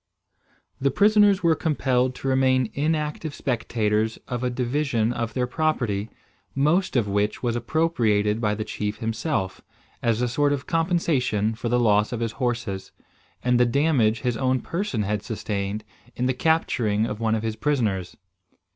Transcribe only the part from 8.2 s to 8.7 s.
by the